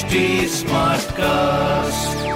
[0.00, 0.18] HD
[1.12, 2.28] cast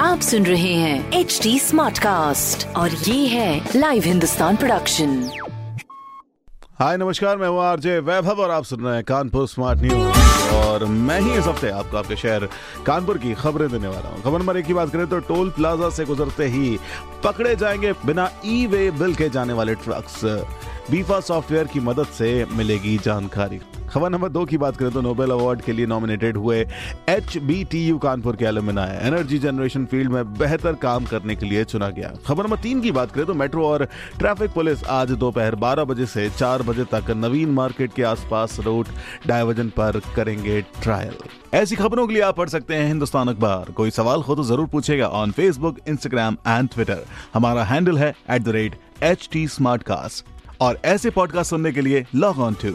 [0.00, 5.30] आप सुन रहे हैं एच डी स्मार्ट कास्ट और ये है लाइव हिंदुस्तान प्रोडक्शन
[6.78, 10.84] हाय नमस्कार मैं हूँ आरजे वैभव और आप सुन रहे हैं कानपुर स्मार्ट न्यूज़ और
[10.84, 12.48] मैं ही इस हफ़्ते आपको आपके शहर
[12.86, 15.90] कानपुर की खबरें देने वाला हूँ। खबर नंबर एक की बात करें तो टोल प्लाजा
[15.90, 16.78] से गुजरते ही
[17.24, 20.20] पकड़े जाएँगे बिना ई वे बिल के जाने वाले ट्रक्स।
[20.90, 23.60] बीफा सॉफ्टवेयर की मदद से मिलेगी जानकारी।
[23.90, 26.58] खबर नंबर दो की बात करें तो नोबेल अवार्ड के लिए नॉमिनेटेड हुए
[27.08, 31.46] H B T U Kanpur के एलुमनाई एनर्जी जनरेशन फ़ील्ड में बेहतर काम करने के
[31.46, 33.84] लिए चुना गया। खबर नंबर तीन की बात करें तो मेट्रो और
[34.18, 38.88] ट्रैफ़िक पुलिस आज दोपहर 12 बजे से चार बजे तक नवीन मार्केट के आसपास रूट
[39.26, 41.16] डायवर्जन पर करेंगे ट्रायल
[41.54, 44.66] ऐसी खबरों के लिए आप पढ़ सकते हैं हिंदुस्तान अखबार। कोई सवाल हो तो ज़रूर
[44.66, 49.82] पूछेगा on Facebook Instagram and Twitter हमारा हैंडल है at the rate H T smart
[49.82, 50.24] cast
[50.60, 52.74] और ऐसे पॉडकास्ट सुनने के लिए लॉग ऑन टू